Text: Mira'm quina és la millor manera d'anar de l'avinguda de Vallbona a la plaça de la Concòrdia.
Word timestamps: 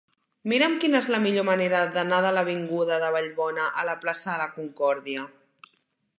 Mira'm 0.51 0.77
quina 0.83 1.01
és 1.03 1.09
la 1.15 1.19
millor 1.25 1.45
manera 1.49 1.81
d'anar 1.97 2.21
de 2.27 2.31
l'avinguda 2.37 2.99
de 3.05 3.13
Vallbona 3.17 3.69
a 3.83 3.87
la 3.93 3.97
plaça 4.07 4.31
de 4.35 4.43
la 4.45 4.51
Concòrdia. 4.59 5.29